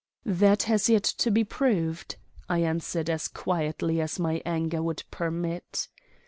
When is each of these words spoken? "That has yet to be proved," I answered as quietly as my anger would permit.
"That 0.25 0.63
has 0.63 0.89
yet 0.89 1.03
to 1.03 1.29
be 1.29 1.43
proved," 1.43 2.15
I 2.49 2.63
answered 2.63 3.07
as 3.07 3.27
quietly 3.27 4.01
as 4.01 4.17
my 4.17 4.41
anger 4.47 4.81
would 4.81 5.03
permit. 5.11 5.89